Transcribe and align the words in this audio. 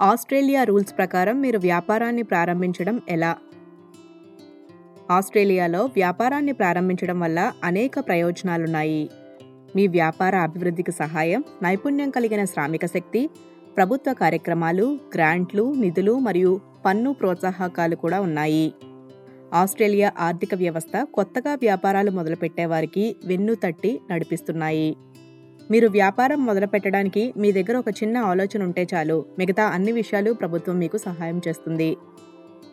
Australia 0.00 0.64
rules 0.64 0.98
ప్రకారం 0.98 1.40
మీరు 1.40 1.58
వ్యాపారాన్ని 1.58 2.22
ప్రారంభించడం 2.22 3.00
ఎలా? 3.08 3.36
ఆస్ట్రేలియాలో 5.10 5.84
వ్యాపారాన్ని 5.84 6.52
ప్రారంభించడం 6.52 7.20
వల్ల 7.20 7.52
అనేక 7.64 7.92
ప్రయోజనాలున్నాయి. 7.98 9.10
మీ 9.76 9.86
వ్యాపార 9.86 10.36
అభివృద్ధికి 10.36 10.92
సహాయం 10.92 11.44
నైపుణ్యం 11.62 12.10
కలిగిన 12.10 12.44
శ్రామిక 12.44 12.86
శక్తి 12.86 13.30
ప్రభుత్వ 13.76 14.12
కార్యక్రమాలు 14.12 14.98
గ్రాంట్లు 15.14 15.74
నిధులు 15.74 16.18
మరియు 16.18 16.60
పన్ను 16.86 17.12
ప్రోత్సాహకాలు 17.12 17.96
కూడా 17.96 18.20
ఉన్నాయి. 18.20 18.72
ఆస్ట్రేలియా 19.54 20.12
ఆర్థిక 20.18 20.54
వ్యవస్థ 20.54 21.06
కొత్తగా 21.14 21.54
వ్యాపారాలు 21.54 22.10
మొదలుపెట్టేవారికి 22.10 23.16
వెన్ను 23.24 23.54
తట్టి 23.54 24.00
నడిపిస్తున్నాయి. 24.10 24.96
మీరు 25.70 25.88
వ్యాపారం 25.88 26.40
మొదలుపెట్టడానికి 26.46 27.22
మీ 27.36 27.48
దగ్గర 27.52 27.76
ఒక 27.76 27.90
చిన్న 28.00 28.16
ఆలోచన 28.28 28.60
ఉంటే 28.62 28.84
చాలు 28.92 29.16
మిగతా 29.38 29.64
అన్ని 29.68 29.92
విషయాలు 29.92 30.30
ప్రభుత్వం 30.34 30.76
మీకు 30.78 30.98
సహాయం 30.98 31.38
చేస్తుంది 31.48 31.90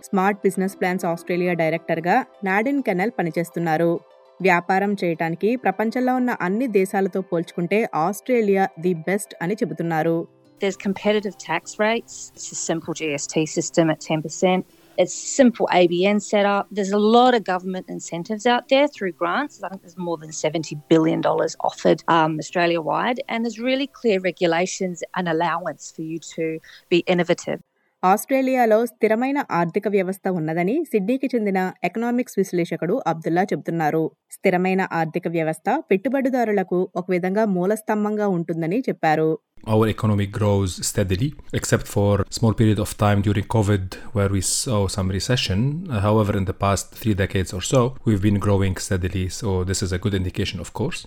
స్మార్ట్ 0.05 0.39
బిజినెస్ 0.43 0.77
ప్లాన్స్ 0.77 1.05
ఆస్ట్రేలియా 1.05 1.53
డైరెక్టర్గా 1.53 2.15
నాడిన్ 2.43 2.81
కెనల్ 2.83 3.13
పనిచేస్తున్నారు 3.19 3.91
వ్యాపారం 4.39 4.93
చేయటానికి 5.03 5.49
ప్రపంచంలో 5.55 6.13
ఉన్న 6.15 6.31
అన్ని 6.41 6.67
దేశాలతో 6.79 7.21
పోల్చుకుంటే 7.31 7.81
ఆస్ట్రేలియా 7.95 8.65
ది 8.79 8.93
బెస్ట్ 9.09 9.35
అని 9.41 9.57
చెబుతున్నారు 9.63 10.17
There's 10.61 10.77
competitive 10.77 11.37
tax 11.39 11.73
rates. 11.79 12.13
It's 12.35 12.49
a 12.49 12.55
simple 12.57 12.93
GST 12.93 13.45
system 13.47 13.89
at 13.89 13.99
10%. 14.01 14.61
It's 14.97 15.13
simple 15.13 15.67
ABN 15.71 16.21
setup. 16.21 16.67
There's 16.71 16.91
a 16.91 16.97
lot 16.97 17.33
of 17.33 17.43
government 17.43 17.87
incentives 17.89 18.45
out 18.45 18.69
there 18.69 18.87
through 18.87 19.13
grants. 19.13 19.61
I 19.63 19.69
think 19.69 19.81
there's 19.81 19.97
more 19.97 20.17
than 20.17 20.29
$70 20.29 20.81
billion 20.87 21.21
offered 21.25 22.03
um, 22.07 22.39
Australia 22.39 22.81
wide. 22.81 23.21
And 23.27 23.43
there's 23.43 23.59
really 23.59 23.87
clear 23.87 24.19
regulations 24.19 25.03
and 25.15 25.27
allowance 25.27 25.91
for 25.95 26.01
you 26.01 26.19
to 26.35 26.59
be 26.89 26.99
innovative. 26.99 27.61
ఆస్ట్రేలియాలో 28.03 28.77
స్థిరమైన 28.89 29.39
ఆర్థిక 29.59 29.87
వ్యవస్థ 29.93 30.25
ఉన్నదని 30.39 30.75
సిడ్నీకి 30.91 31.27
చెందిన 31.33 31.59
economics 31.87 32.37
విశ్లేషకుడు 32.39 32.95
Abdullah 33.11 33.43
చెబుతున్నారు 33.51 34.01
స్థిరమైన 34.31 34.81
ఆర్థిక 34.91 35.27
వ్యవస్థ 35.27 35.67
పెట్టుబడిదారులకు 35.89 36.79
ఒక 36.95 37.05
విధంగా 37.15 37.45
మూలస్తంభంగా 37.57 38.29
ఉంటుందని 38.37 38.79
చెప్పారు 38.89 39.29
our 39.73 39.85
economy 39.87 40.25
grows 40.29 40.71
steadily, 40.81 41.27
except 41.53 41.85
for 41.87 42.09
a 42.23 42.35
small 42.37 42.53
period 42.53 42.79
of 42.79 42.89
time 42.97 43.19
during 43.27 43.45
COVID 43.55 43.83
where 44.15 44.31
we 44.35 44.41
saw 44.49 44.81
some 44.87 45.07
recession. 45.09 45.59
Uh, 45.87 45.99
however, 45.99 46.33
in 46.37 46.45
the 46.45 46.57
past 46.65 46.93
three 46.99 47.15
decades 47.15 47.51
or 47.51 47.63
so, 47.63 47.81
we've 48.05 48.23
been 48.27 48.39
growing 48.39 48.75
steadily. 48.79 49.25
So 49.31 49.47
this 49.63 49.81
is 49.81 49.91
a 49.91 49.99
good 49.99 50.15
indication, 50.15 50.59
of 50.59 50.71
course. 50.73 51.01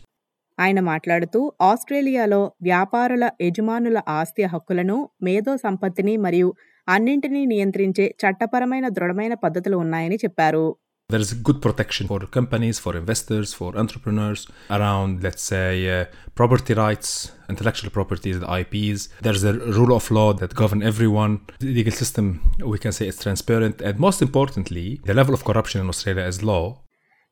ఆయన 0.59 0.81
మాట్లాడుతూ 0.89 1.41
ఆస్ట్రేలియాలో 1.63 2.39
వ్యాపారుల 2.63 3.25
యజమానుల 3.41 3.99
ఆస్తి 4.17 4.45
హక్కులను 4.53 4.97
మేధో 5.23 5.53
సంపత్తిని 5.57 6.15
మరియు 6.25 6.49
అన్నింటినీ 6.89 7.41
నియంత్రించే 7.47 8.07
చట్టపరమైన 8.23 8.87
దృఢమైన 8.99 9.35
పద్ధతులు 9.43 9.79
ఉన్నాయని 9.87 10.19
చెప్పారు 10.25 10.67
There's 11.11 11.31
good 11.41 11.59
protection 11.63 12.07
for 12.07 12.19
companies, 12.29 12.77
for 12.79 12.93
investors, 12.95 13.55
for 13.55 13.69
entrepreneurs 13.75 14.41
around, 14.71 15.23
let's 15.23 15.45
say, 15.45 15.69
uh, 15.91 15.95
property 16.35 16.75
rights, 16.77 17.11
intellectual 17.49 17.91
properties, 17.91 18.37
the 18.41 18.51
IPs. 18.55 19.03
There's 19.23 19.45
a 19.45 19.55
rule 19.77 19.93
of 19.95 20.07
law 20.11 20.27
that 20.35 20.53
govern 20.55 20.83
everyone. 20.83 21.33
The 21.61 21.71
legal 21.71 21.93
system, 21.93 22.27
we 22.73 22.79
can 22.79 22.93
say, 22.93 23.07
is 23.09 23.19
transparent. 23.19 23.81
And 23.83 23.97
most 23.99 24.21
importantly, 24.21 24.87
the 25.03 25.15
level 25.15 25.33
of 25.33 25.45
corruption 25.45 25.81
in 25.81 25.89
Australia 25.89 26.27
is 26.27 26.41
low. 26.43 26.63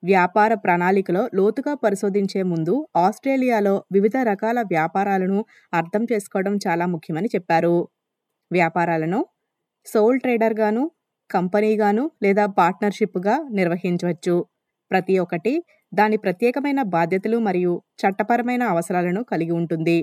వ్యాపార 0.02 0.52
ప్రణాళికలో 0.64 1.22
లోతుగా 1.34 1.72
పరిశోధించే 1.84 2.40
ముందు 2.50 2.74
ఆస్ట్రేలియాలో 3.04 3.76
వివిధ 3.92 4.16
రకాల 4.28 4.58
వ్యాపారాలను 4.72 5.38
అర్థం 5.72 6.02
చేసుకోవడం 6.10 6.56
చాలా 6.66 6.86
ముఖ్యమని 6.86 7.30
చెప్పారు 7.34 7.76
వ్యాపారాలను 8.50 9.20
సోల్ 9.86 10.18
ట్రేడర్గాను 10.20 10.82
కంపెనీగాను 11.30 12.04
లేదా 12.22 12.44
పార్ట్నర్షిప్గా 12.58 13.34
నిర్వహించవచ్చు. 13.50 14.36
ప్రతి 14.90 15.14
ఒక్కటి 15.18 15.54
దాని 15.92 16.16
ప్రత్యేకమైన 16.16 16.80
బాధ్యతలు 16.94 17.38
మరియు 17.38 17.72
చట్టపరమైన 18.00 18.62
అవసరాలను 18.64 19.22
కలిగి 19.24 19.50
ఉంటుంది. 19.52 19.98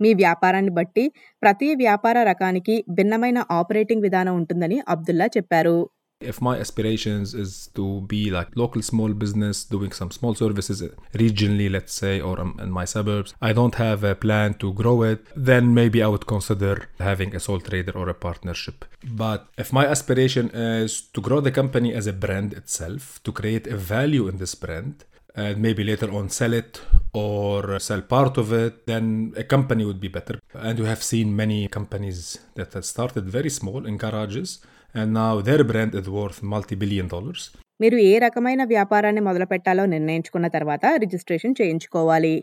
మీ 0.00 0.10
వ్యాపారాన్ని 0.14 0.70
బట్టి 0.70 1.04
ప్రతి 1.42 1.68
వ్యాపార 1.74 2.16
రకానికి 2.22 2.84
భిన్నమైన 2.90 3.38
ఆపరేటింగ్ 3.50 4.02
విధానం 4.02 4.34
ఉంటుందని 4.36 4.78
అబ్దుల్లా 4.88 5.26
చెప్పారు. 5.36 5.78
If 6.20 6.42
my 6.42 6.58
aspirations 6.58 7.32
is 7.32 7.70
to 7.74 8.02
be 8.02 8.30
like 8.30 8.54
local 8.54 8.82
small 8.82 9.14
business 9.14 9.64
doing 9.64 9.90
some 9.90 10.10
small 10.10 10.34
services 10.34 10.82
regionally, 11.14 11.70
let's 11.70 11.94
say, 11.94 12.20
or 12.20 12.38
um, 12.38 12.60
in 12.60 12.70
my 12.70 12.84
suburbs, 12.84 13.34
I 13.40 13.54
don't 13.54 13.76
have 13.76 14.04
a 14.04 14.14
plan 14.14 14.52
to 14.54 14.74
grow 14.74 15.02
it, 15.02 15.26
then 15.34 15.72
maybe 15.72 16.02
I 16.02 16.08
would 16.08 16.26
consider 16.26 16.90
having 16.98 17.34
a 17.34 17.40
sole 17.40 17.60
trader 17.60 17.92
or 17.96 18.10
a 18.10 18.14
partnership. 18.14 18.84
But 19.02 19.48
if 19.56 19.72
my 19.72 19.86
aspiration 19.86 20.50
is 20.50 21.00
to 21.00 21.22
grow 21.22 21.40
the 21.40 21.50
company 21.50 21.94
as 21.94 22.06
a 22.06 22.12
brand 22.12 22.52
itself, 22.52 23.22
to 23.24 23.32
create 23.32 23.66
a 23.66 23.78
value 23.78 24.28
in 24.28 24.36
this 24.36 24.54
brand, 24.54 25.04
and 25.34 25.56
maybe 25.62 25.84
later 25.84 26.12
on 26.12 26.28
sell 26.28 26.52
it 26.52 26.82
or 27.14 27.78
sell 27.78 28.02
part 28.02 28.36
of 28.36 28.52
it, 28.52 28.86
then 28.86 29.32
a 29.38 29.44
company 29.44 29.86
would 29.86 30.00
be 30.00 30.08
better. 30.08 30.38
And 30.52 30.80
we 30.80 30.84
have 30.84 31.02
seen 31.02 31.34
many 31.34 31.66
companies 31.68 32.40
that 32.56 32.74
have 32.74 32.84
started 32.84 33.24
very 33.24 33.48
small 33.48 33.86
in 33.86 33.96
garages 33.96 34.60
and 34.94 35.12
now 35.14 35.26
their 35.48 35.62
brand 35.62 35.94
is 35.96 36.08
worth 36.08 36.40
multi 36.44 36.76
billion 36.76 37.10
dollars 37.14 37.44
మీరు 37.80 37.98
ఏ 38.10 38.14
రకమైన 38.18 38.62
వ్యాపారాన్ని 38.64 39.20
మొదలుపెట్టాలో 39.20 39.84
నిర్ణయించుకున్న 39.86 40.46
తర్వాత 40.48 40.84
registration 40.98 41.54
చేయించుకోవాలి. 41.60 42.34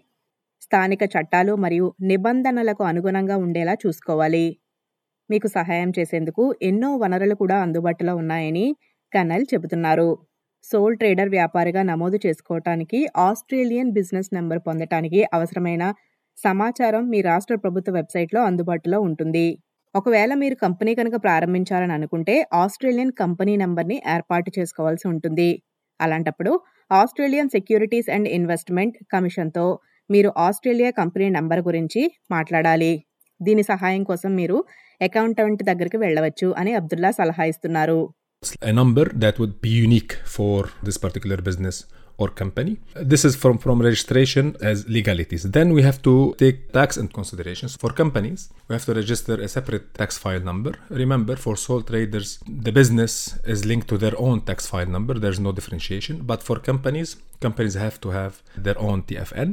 స్థానిక 0.62 1.04
చట్టాలు 1.16 1.54
మరియు 1.56 1.88
నిబంధనలకు 2.02 2.84
అనుగుణంగా 2.84 3.36
ఉండేలా 3.38 3.74
చూసుకోవాలి. 3.84 4.46
మీకు 5.30 5.48
సహాయం 5.48 5.90
చేసేందుకు 5.98 6.44
ఎన్నో 6.62 6.90
వనరులు 6.96 7.36
కూడా 7.36 7.58
అందుబాటులో 7.58 8.16
ఉన్నాయని 8.16 8.66
కనల్ 9.14 9.46
చెబుతున్నారు. 9.54 10.10
సోల్ 10.66 10.96
ట్రేడర్ 10.98 11.30
వ్యాపారిగా 11.30 11.82
నమోదు 11.84 12.18
చేసుకోవటానికి 12.26 13.00
ఆస్ట్రేలియన్ 13.28 13.92
బిజినెస్ 13.92 14.32
నెంబర్ 14.34 14.60
పొందటానికి 14.60 15.22
అవసరమైన 15.34 15.84
సమాచారం 16.38 17.04
మీ 17.10 17.22
రాష్ట్ర 17.22 17.56
ప్రభుత్వ 17.56 17.92
వెబ్సైట్లో 17.94 18.42
అందుబాటులో 18.44 18.98
ఉంటుంది. 19.02 19.48
ఒకవేళ 19.98 20.32
మీరు 20.44 20.56
కంపెనీ 20.64 20.92
కనుక 21.00 21.16
ప్రారంభించాలని 21.26 21.94
అనుకుంటే 21.98 22.34
ఆస్ట్రేలియన్ 22.62 23.12
కంపెనీ 23.22 23.54
నెంబర్ని 23.64 23.98
ఏర్పాటు 24.16 24.50
చేసుకోవాల్సి 24.58 25.06
ఉంటుంది. 25.12 25.50
అలాంటప్పుడు 26.00 26.52
ఆస్ట్రేలియన్ 26.92 27.54
సెక్యూరిటీస్ 27.56 28.10
అండ్ 28.16 28.28
ఇన్వెస్ట్మెంట్ 28.38 28.98
కమిషన్తో 29.14 29.66
మీరు 30.10 30.30
ఆస్ట్రేలియా 30.48 30.90
కంపెనీ 31.00 31.28
నెంబర్ 31.38 31.62
గురించి 31.70 32.02
మాట్లాడాలి. 32.32 32.94
దీని 33.40 33.64
సహాయం 33.72 34.04
కోసం 34.10 34.32
మీరు 34.42 34.58
అకౌంటెంట్ 35.08 35.64
దగ్గరికి 35.70 35.98
వెళ్ళవచ్చు 36.06 36.50
అని 36.62 36.74
అబ్దుల్లా 36.82 37.12
సలహా 37.20 37.46
ఇస్తున్నారు. 37.54 38.00
A 38.72 38.74
number 38.80 39.06
that 39.22 39.36
would 39.42 39.56
be 39.66 39.72
unique 39.88 40.14
for 40.36 40.58
this 40.88 40.98
particular 41.06 41.38
business. 41.48 41.78
or 42.19 42.29
company. 42.33 42.73
This 42.95 43.25
is 43.25 43.35
from, 43.37 43.59
from 43.59 43.81
registration 43.83 44.57
as 44.63 44.89
legalities. 44.89 45.43
Then 45.45 45.73
we 45.73 45.83
have 45.83 46.01
to 46.03 46.35
take 46.39 46.73
tax 46.73 46.97
into 46.97 47.13
considerations. 47.13 47.77
For 47.77 47.91
companies, 47.93 48.41
we 48.69 48.75
have 48.75 48.85
to 48.85 48.95
register 48.95 49.35
a 49.37 49.49
separate 49.49 49.95
tax 49.95 50.19
file 50.19 50.41
number. 50.41 50.73
Remember, 51.03 51.37
for 51.37 51.57
sole 51.57 51.83
traders, 51.83 52.39
the 52.67 52.73
business 52.73 53.39
is 53.47 53.65
linked 53.65 53.89
to 53.89 53.99
their 53.99 54.17
own 54.19 54.41
tax 54.43 54.67
file 54.67 54.87
number. 54.87 55.15
There's 55.15 55.41
no 55.41 55.53
differentiation. 55.53 56.23
But 56.25 56.43
for 56.43 56.57
companies, 56.61 57.17
companies 57.41 57.75
have 57.75 58.01
to 58.01 58.11
have 58.11 58.35
their 58.59 58.79
own 58.81 59.01
TFN. 59.03 59.51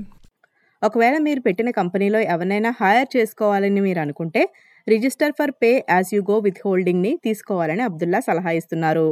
ఒకవేళ 0.81 1.15
మీరు 1.25 1.41
పెట్టిన 1.45 1.69
కంపెనీలో 1.77 2.19
ఎవరినైనా 2.33 2.69
hire 2.81 3.07
చేసుకోవాలని 3.15 3.81
మీరు 3.87 3.99
అనుకుంటే 4.03 4.41
register 4.87 5.33
for 5.39 5.51
pay 5.61 5.71
as 5.89 6.09
you 6.15 6.19
go 6.29 6.35
with 6.45 6.59
హోల్డింగ్ని 6.65 7.11
తీసుకోవాలని 7.25 7.83
అబ్దుల్లా 7.87 8.19
సలహా 8.27 8.51
ఇస్తున్నారు 8.59 9.07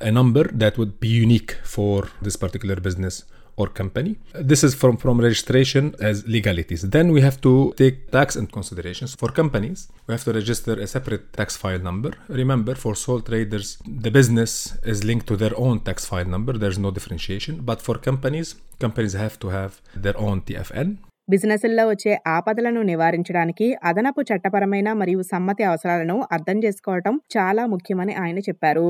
A 0.00 0.10
number 0.10 0.44
that 0.54 0.78
would 0.78 0.98
be 0.98 1.08
unique 1.08 1.52
for 1.64 2.08
this 2.22 2.36
particular 2.36 2.76
business 2.76 3.24
or 3.56 3.66
company. 3.68 4.16
This 4.50 4.64
is 4.64 4.74
from, 4.74 4.96
from 4.96 5.20
registration 5.20 5.94
as 6.00 6.26
legalities. 6.26 6.82
Then 6.82 7.12
we 7.12 7.20
have 7.20 7.40
to 7.42 7.52
take 7.76 8.10
tax 8.10 8.34
into 8.34 8.50
considerations. 8.50 9.14
For 9.14 9.28
companies, 9.30 9.88
we 10.06 10.12
have 10.14 10.24
to 10.24 10.32
register 10.32 10.72
a 10.72 10.86
separate 10.86 11.32
tax 11.32 11.56
file 11.56 11.78
number. 11.80 12.12
Remember, 12.28 12.74
for 12.74 12.94
sole 12.96 13.20
traders, 13.20 13.78
the 13.86 14.10
business 14.10 14.52
is 14.84 15.04
linked 15.04 15.26
to 15.28 15.36
their 15.36 15.56
own 15.56 15.80
tax 15.80 16.06
file 16.06 16.24
number. 16.26 16.54
There's 16.54 16.78
no 16.78 16.90
differentiation. 16.90 17.60
But 17.62 17.80
for 17.80 17.96
companies, 17.98 18.56
companies 18.80 19.12
have 19.14 19.38
to 19.40 19.48
have 19.58 19.72
their 19.96 20.18
own 20.18 20.38
TFN. 20.48 20.88
బిజినెస్ల్లో 21.28 21.84
వచ్చే 21.90 22.12
ఆపదలను 22.36 22.80
నివారించడానికి 22.88 23.66
అదనపు 23.88 24.22
చట్టపరమైన 24.28 24.88
మరియు 25.00 25.20
సమ్మతి 25.30 25.62
అవసరాలను 25.68 26.16
అర్థం 26.36 26.58
చేసుకోవటం 26.64 27.14
చాలా 27.34 27.62
ముఖ్యమని 27.74 28.14
ఆయన 28.22 28.38
చెప్పారు 28.48 28.86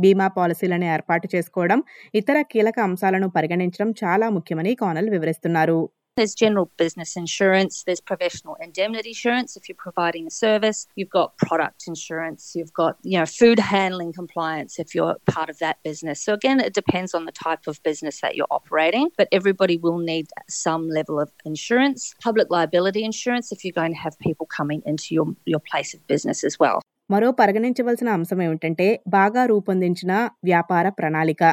బీమా 0.00 0.26
పాలసీలను 0.38 0.86
ఏర్పాటు 0.94 1.26
చేసుకోవడం 1.34 1.80
ఇతర 2.20 2.38
కీలక 2.52 2.78
అంశాలను 2.88 3.28
పరిగణించడం 3.36 3.90
చాలా 4.02 4.28
ముఖ్యమని 4.38 4.74
కానల్ 4.84 5.10
వివరిస్తున్నారు 5.16 5.78
There's 6.16 6.34
general 6.34 6.70
business 6.78 7.10
insurance, 7.22 7.82
there's 7.86 8.00
professional 8.00 8.54
indemnity 8.66 9.10
insurance 9.10 9.50
if 9.58 9.68
you're 9.68 9.76
providing 9.76 10.26
a 10.26 10.30
service, 10.30 10.78
you've 10.96 11.10
got 11.10 11.36
product 11.36 11.84
insurance, 11.86 12.54
you've 12.56 12.72
got, 12.72 12.96
you 13.02 13.18
know, 13.18 13.26
food 13.26 13.58
handling 13.58 14.12
compliance 14.14 14.78
if 14.78 14.94
you're 14.94 15.16
part 15.26 15.50
of 15.50 15.58
that 15.58 15.76
business. 15.82 16.22
So 16.22 16.32
again, 16.32 16.58
it 16.68 16.72
depends 16.72 17.12
on 17.12 17.26
the 17.26 17.32
type 17.32 17.64
of 17.66 17.82
business 17.82 18.22
that 18.22 18.34
you're 18.34 18.46
operating, 18.50 19.10
but 19.18 19.28
everybody 19.30 19.76
will 19.76 19.98
need 19.98 20.28
some 20.48 20.88
level 20.88 21.20
of 21.20 21.28
insurance, 21.44 22.14
public 22.22 22.48
liability 22.48 23.04
insurance 23.04 23.52
if 23.52 23.62
you're 23.62 23.80
going 23.82 23.92
to 23.92 24.02
have 24.06 24.18
people 24.18 24.46
coming 24.46 24.82
into 24.86 25.14
your, 25.16 25.28
your 25.44 25.60
place 25.60 25.92
of 25.92 26.00
business 26.06 26.42
as 26.44 26.58
well. 26.58 26.80
మరో 27.11 27.29
పరిగణించవలసిన 27.31 28.09
అంశం 28.09 28.39
ఏమిటంటే 28.41 28.87
బాగా 29.07 29.41
రూపొందించిన 29.45 30.11
వ్యాపార 30.43 30.89
ప్రణాళిక. 30.89 31.43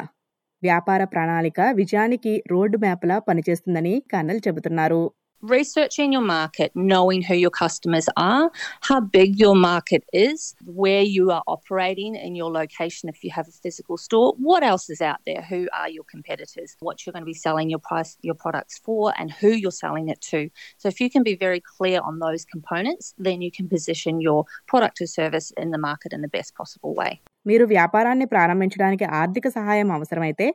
వ్యాపార 0.63 1.05
ప్రణాళిక 1.05 1.61
విజయానికి 1.75 2.33
రోడ్డు 2.51 2.77
మ్యాప్లా 2.79 3.19
పనిచేస్తుందని 3.29 3.95
కన్నల్ 4.13 4.41
చెబుతున్నారు. 4.49 5.03
researching 5.44 6.14
your 6.14 6.22
market, 6.22 6.72
knowing 6.74 7.22
who 7.22 7.36
your 7.36 7.52
customers 7.52 8.08
are, 8.16 8.50
how 8.82 9.02
big 9.02 9.38
your 9.38 9.56
market 9.56 10.04
is, 10.14 10.56
where 10.66 11.02
you 11.02 11.32
are 11.32 11.44
operating 11.48 12.16
in 12.16 12.34
your 12.34 12.50
location 12.50 13.10
if 13.10 13.24
you 13.24 13.32
have 13.32 13.48
a 13.50 13.52
physical 13.52 13.98
store, 13.98 14.34
what 14.38 14.64
else 14.64 14.90
is 14.90 15.02
out 15.02 15.18
there, 15.26 15.42
who 15.42 15.68
are 15.74 15.90
your 15.90 16.06
competitors, 16.06 16.78
what 16.80 17.06
you're 17.06 17.12
going 17.12 17.24
to 17.24 17.26
be 17.26 17.34
selling 17.34 17.70
your 17.70 17.80
price 17.80 18.18
your 18.22 18.36
products 18.36 18.80
for 18.86 19.14
and 19.20 19.32
who 19.32 19.50
you're 19.50 19.80
selling 19.86 20.08
it 20.08 20.22
to. 20.22 20.50
So 20.78 20.88
if 20.88 21.02
you 21.02 21.10
can 21.10 21.24
be 21.24 21.36
very 21.36 21.62
clear 21.78 22.00
on 22.00 22.20
those 22.20 22.46
components, 22.46 23.14
then 23.18 23.42
you 23.42 23.52
can 23.52 23.68
position 23.68 24.22
your 24.22 24.46
product 24.72 25.02
or 25.02 25.08
service 25.08 25.52
in 25.58 25.72
the 25.72 25.78
market 25.90 26.14
in 26.14 26.22
the 26.22 26.34
best 26.38 26.52
possible 26.62 26.94
way. 27.02 27.14
మీరు 27.50 27.66
వ్యాపారాన్ని 27.72 28.26
ప్రారంభించడానికి 28.34 29.06
ఆర్థిక 29.20 29.48
సహాయం 29.56 29.90
అవసరమైతే 29.96 30.46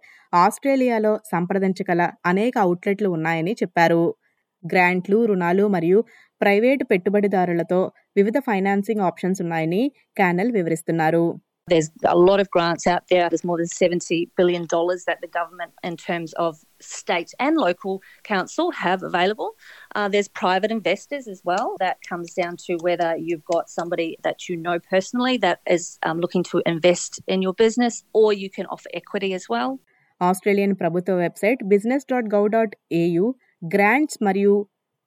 ఆస్ట్రేలియాలో 0.45 1.13
సంప్రదించగల 1.33 2.03
అనేక 2.31 2.55
అవుట్లెట్లు 2.67 3.09
ఉన్నాయని 3.17 3.53
చెప్పారు 3.63 4.01
గ్రాంట్లు 4.65 5.19
రుణాలు 5.31 5.65
మరియు 5.77 5.99
ప్రైవేటు 6.43 6.85
పెట్టుబడిదారులతో 6.93 7.81
వివిధ 8.17 8.39
ఫైనాన్సింగ్ 8.49 9.05
ఆప్షన్స్ 9.11 9.43
ఉన్నాయని 9.47 9.85
క్యానల్ 10.21 10.53
వివరిస్తున్నారు 10.59 11.27
There's 11.69 11.91
a 12.07 12.17
lot 12.17 12.41
of 12.41 12.51
grants 12.51 12.87
out 12.87 13.05
there. 13.11 13.29
There's 13.29 13.45
more 13.45 13.59
than 13.59 13.67
$70 13.67 14.31
billion 14.37 14.67
that 15.07 15.19
the 15.21 15.29
government, 15.29 15.73
in 15.85 15.97
terms 15.99 16.33
of 16.33 16.53
state 16.81 17.33
and 17.39 17.57
local 17.59 18.03
council, 18.25 18.71
have 18.73 19.03
available. 19.03 19.51
Uh, 19.95 20.09
there's 20.09 20.29
private 20.29 20.71
investors 20.71 21.29
as 21.29 21.43
well. 21.45 21.77
That 21.79 21.99
comes 22.09 22.33
down 22.33 22.57
to 22.67 22.79
whether 22.79 23.11
you've 23.19 23.45
got 23.45 23.69
somebody 23.69 24.09
that 24.23 24.49
you 24.49 24.57
know 24.57 24.79
personally 24.79 25.37
that 25.39 25.61
is 25.67 25.99
um, 26.03 26.21
looking 26.21 26.45
to 26.45 26.63
invest 26.65 27.21
in 27.27 27.43
your 27.43 27.55
business, 27.55 28.05
or 28.15 28.33
you 28.33 28.51
can 28.51 28.67
offer 28.67 28.91
equity 28.95 29.33
as 29.35 29.47
well. 29.49 29.71
Australian 30.21 30.73
ప్రభుత్వ 30.81 31.15
website 31.25 31.61
business 31.73 32.07
dot 32.13 32.29
gov 32.35 32.47
dot 32.55 32.73
AU 32.93 33.27
grants 33.64 34.18
మరియు 34.28 34.54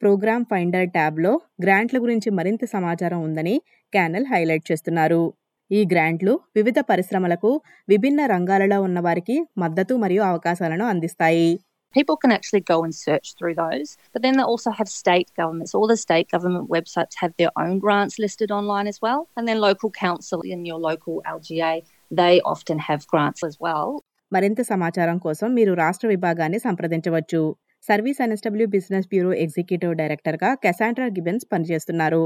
programme 0.02 0.44
finder 0.50 0.86
ట్యాబ్లో 0.94 1.32
గ్రాంట్ల 1.60 1.98
గురించి 1.98 2.28
మరింత 2.30 2.64
సమాచారం 2.74 3.20
ఉందని 3.28 3.54
canal 3.92 4.26
highlight 4.26 4.64
చేస్తున్నారు 4.70 5.22
ఈ 5.70 5.80
గ్రాంట్లు 5.84 6.32
వివిధ 6.56 6.78
పరిశ్రమలకు 6.90 7.50
విభిన్న 7.88 8.20
రంగాలలో 8.26 8.78
ఉన్న 8.82 8.98
వారికి 9.00 9.36
మద్దతు 9.64 9.96
మరియు 10.04 10.24
అవకాశాలను 10.32 10.86
అందిస్తాయి 10.92 11.48
People 11.94 12.16
can 12.22 12.32
actually 12.32 12.62
go 12.62 12.76
and 12.84 12.94
search 12.96 13.28
through 13.36 13.52
those, 13.54 13.90
but 14.14 14.20
then 14.22 14.34
they 14.36 14.44
also 14.44 14.70
have 14.70 14.88
state 14.92 15.28
governments. 15.40 15.70
All 15.74 15.86
the 15.86 15.96
state 15.96 16.26
government 16.28 16.66
websites 16.68 17.14
have 17.16 17.32
their 17.40 17.52
own 17.62 17.74
grants 17.78 18.16
listed 18.18 18.50
online 18.50 18.88
as 18.88 18.98
well, 19.02 19.20
and 19.36 19.44
then 19.48 19.58
local 19.60 19.90
council 19.98 20.40
in 20.46 20.66
your 20.70 20.80
local 20.80 21.14
LGA 21.28 21.72
they 22.10 22.34
often 22.46 22.80
have 22.80 23.06
grants 23.06 23.42
as 23.44 23.56
well. 23.60 23.86
మరింత 24.32 24.60
సమాచారం 24.70 25.18
కోసం 25.18 25.48
మీరు 25.58 25.72
రాష్ట్ర 25.74 26.06
విభాగాన్ని 26.08 26.58
సంప్రదించవచ్చు 26.58 27.40
Service 27.89 28.19
NSW 28.25 28.67
business 28.75 29.07
bureau 29.13 29.31
executive 29.45 29.93
డైరెక్టర్గా 30.01 30.49
Cassandra 30.65 31.07
Gibbens 31.17 31.47
పనిచేస్తున్నారు 31.53 32.23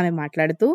ఆమె 0.00 0.12
మాట్లాడుతూ 0.22 0.68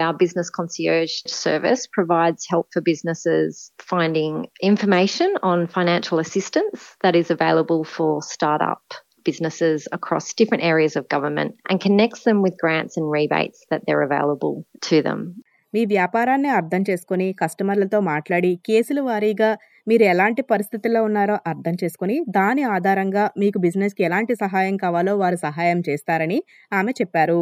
Our 0.00 0.16
business 0.22 0.48
concierge 0.56 1.12
service 1.26 1.82
provides 1.96 2.42
help 2.52 2.66
for 2.72 2.80
businesses 2.88 3.50
finding 3.92 4.32
information 4.62 5.30
on 5.42 5.66
financial 5.76 6.18
assistance 6.18 6.80
that 7.04 7.16
is 7.16 7.30
available 7.30 7.82
for 7.94 8.10
startup 8.22 8.84
businesses 9.24 9.88
across 9.92 10.32
different 10.34 10.62
areas 10.62 10.96
of 10.96 11.08
government 11.08 11.54
and 11.68 11.80
connects 11.80 12.22
them 12.24 12.42
with 12.42 12.56
grants 12.58 12.96
and 12.96 13.10
rebates 13.10 13.64
that 13.70 13.82
they're 13.86 14.02
available 14.02 14.54
to 14.82 15.02
them. 15.02 15.20
మీ 15.73 15.85
వ్యాపారాన్ని 15.85 16.49
అర్థం 16.49 16.81
చేసుకొని 16.89 17.33
కస్టమర్లతో 17.33 17.99
మాట్లాడి 18.01 18.51
కేసుల 18.65 18.99
వారీగా 19.01 19.49
మీరు 19.87 20.03
ఎలాంటి 20.03 20.41
పరిస్థితుల్లో 20.41 21.01
ఉన్నారో 21.03 21.35
అర్థం 21.47 21.75
చేసుకొని 21.83 22.17
దాని 22.29 22.63
ఆధారంగా 22.63 23.23
మీకు 23.37 23.59
బిజినెస్కి 23.59 24.03
ఎలాంటి 24.03 24.35
సహాయం 24.35 24.77
కావాలో 24.77 25.17
వారు 25.17 25.35
సహాయం 25.35 25.79
చేస్తారని 25.89 26.39
ఆమె 26.71 26.91
చెప్పారు. 26.91 27.41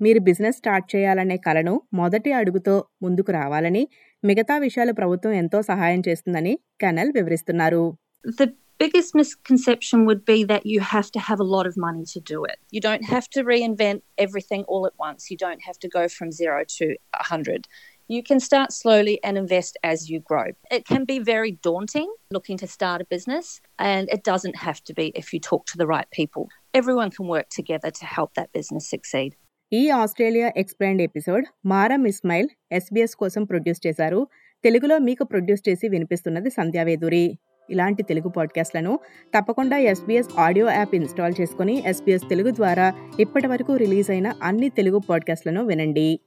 మీరు 0.00 0.20
బిజినెస్ 0.20 0.56
స్టార్ట్ 0.56 0.96
చేయాలనే 0.96 1.36
కలను 1.36 1.74
మొదటి 1.94 2.32
అడుగుతో 2.32 2.74
ముందుకు 3.02 3.32
రావాలని 3.32 3.82
మిగతా 4.22 4.56
విషయాలు 4.58 4.92
ప్రభుత్వం 4.92 5.32
ఎంతో 5.32 5.62
సహాయం 5.62 6.02
చేస్తుందని 6.08 6.54
కెనల్ 6.80 7.12
వివరిస్తున్నారు. 7.12 7.84
biggest 8.83 9.15
misconception 9.15 10.05
would 10.07 10.23
be 10.25 10.43
that 10.43 10.65
you 10.65 10.79
have 10.81 11.09
to 11.11 11.19
have 11.19 11.39
a 11.39 11.49
lot 11.55 11.65
of 11.67 11.75
money 11.77 12.05
to 12.13 12.19
do 12.19 12.43
it. 12.51 12.57
You 12.75 12.81
don't 12.81 13.05
have 13.05 13.27
to 13.35 13.43
reinvent 13.43 14.01
everything 14.17 14.63
all 14.67 14.85
at 14.85 14.95
once. 15.07 15.31
You 15.31 15.37
don't 15.37 15.63
have 15.67 15.79
to 15.79 15.89
go 15.89 16.03
from 16.07 16.31
zero 16.31 16.63
to 16.77 16.85
a 17.13 17.23
100. 17.23 17.67
You 18.09 18.21
can 18.21 18.39
start 18.39 18.69
slowly 18.73 19.15
and 19.23 19.37
invest 19.37 19.77
as 19.91 20.09
you 20.09 20.19
grow. 20.31 20.47
It 20.77 20.83
can 20.85 21.05
be 21.05 21.19
very 21.19 21.51
daunting 21.67 22.09
looking 22.31 22.57
to 22.57 22.67
start 22.67 23.01
a 23.01 23.05
business, 23.05 23.61
and 23.79 24.09
it 24.09 24.23
doesn't 24.23 24.57
have 24.57 24.83
to 24.85 24.93
be 24.93 25.05
if 25.15 25.33
you 25.33 25.39
talk 25.39 25.65
to 25.67 25.77
the 25.77 25.87
right 25.87 26.09
people. 26.11 26.49
Everyone 26.73 27.11
can 27.11 27.27
work 27.27 27.47
together 27.49 27.91
to 27.99 28.05
help 28.17 28.31
that 28.39 28.51
business 28.59 28.87
succeed. 28.95 29.31
ఈ 29.71 29.83
Australia 30.01 30.47
explained 30.61 31.03
episode 31.05 31.45
Maram 31.71 32.01
Ismail 32.09 32.49
SBS 32.77 33.15
కోసం 33.21 33.43
produce 33.51 33.81
చేశారు 33.85 34.19
తెలుగులో 34.63 34.95
మీకు 35.07 35.23
produce 35.31 35.63
చేసి 35.67 35.85
వినిపిస్తున్నది 35.93 36.49
సంధ్యావేదూరి 36.57 37.23
ఇలాంటి 37.70 38.02
తెలుగు 38.02 38.28
పాడ్కాస్ట్లను 38.28 38.98
తప్పకుండా 39.38 39.76
SBS 39.76 40.28
audio 40.38 40.70
app 40.70 40.94
install 40.94 41.34
చేసుకుని 41.40 41.82
ఎస్బీఎస్ 41.86 42.28
తెలుగు 42.28 42.50
ద్వారా 42.50 42.92
ఇప్పటి 43.20 43.46
వరకు 43.46 43.76
రిలీజ్ 43.76 44.10
అయిన 44.10 44.32
అన్ని 44.42 44.68
తెలుగు 44.68 44.98
పాడ్కాస్ట్లను 44.98 45.64
వినండి. 45.66 46.20